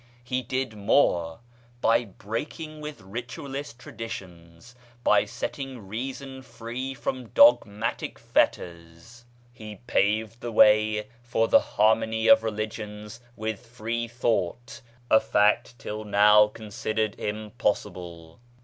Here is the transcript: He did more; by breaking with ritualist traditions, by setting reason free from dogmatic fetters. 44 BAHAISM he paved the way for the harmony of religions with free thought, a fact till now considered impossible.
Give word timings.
He 0.23 0.41
did 0.41 0.75
more; 0.75 1.41
by 1.79 2.05
breaking 2.05 2.81
with 2.81 3.01
ritualist 3.01 3.77
traditions, 3.77 4.73
by 5.03 5.25
setting 5.25 5.87
reason 5.87 6.41
free 6.41 6.95
from 6.95 7.27
dogmatic 7.29 8.17
fetters. 8.17 9.25
44 9.53 9.57
BAHAISM 9.59 9.69
he 9.69 9.75
paved 9.85 10.39
the 10.41 10.51
way 10.51 11.07
for 11.21 11.47
the 11.47 11.59
harmony 11.59 12.27
of 12.27 12.41
religions 12.41 13.19
with 13.35 13.63
free 13.63 14.07
thought, 14.07 14.81
a 15.11 15.19
fact 15.19 15.77
till 15.77 16.03
now 16.03 16.47
considered 16.47 17.13
impossible. 17.19 18.39